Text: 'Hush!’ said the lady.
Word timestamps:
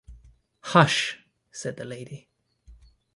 'Hush!’ 0.63 1.19
said 1.51 1.75
the 1.77 1.85
lady. 1.85 2.27